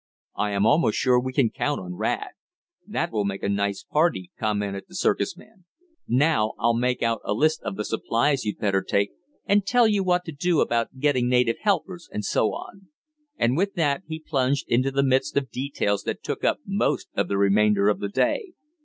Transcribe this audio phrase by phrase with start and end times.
[0.35, 2.29] I am almost sure we can count on Rad."
[2.87, 5.65] "That will make a nice party," commented the circus man.
[6.07, 9.11] "Now I'll make out a list of the supplies you'd better take,
[9.45, 12.87] and tell you what to do about getting native helpers, and so on,"
[13.37, 17.27] and with that he plunged into the midst of details that took up most of
[17.27, 18.53] the remainder of the day.